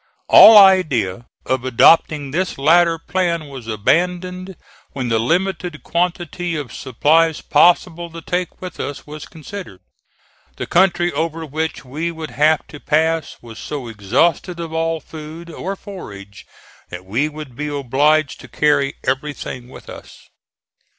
All 0.29 0.57
idea 0.57 1.27
of 1.45 1.63
adopting 1.63 2.31
this 2.31 2.57
latter 2.57 2.97
plan 2.97 3.49
was 3.49 3.67
abandoned 3.67 4.55
when 4.93 5.09
the 5.09 5.19
limited 5.19 5.83
quantity 5.83 6.55
of 6.55 6.73
supplies 6.73 7.41
possible 7.41 8.09
to 8.09 8.19
take 8.19 8.59
with 8.59 8.79
us 8.79 9.05
was 9.05 9.27
considered. 9.27 9.79
The 10.55 10.65
country 10.65 11.13
over 11.13 11.45
which 11.45 11.85
we 11.85 12.09
would 12.09 12.31
have 12.31 12.65
to 12.69 12.79
pass 12.79 13.37
was 13.43 13.59
so 13.59 13.87
exhausted 13.87 14.59
of 14.59 14.73
all 14.73 15.01
food 15.01 15.51
or 15.51 15.75
forage 15.75 16.47
that 16.89 17.05
we 17.05 17.29
would 17.29 17.55
be 17.55 17.67
obliged 17.67 18.39
to 18.39 18.47
carry 18.47 18.95
everything 19.03 19.69
with 19.69 19.87
us. 19.87 20.29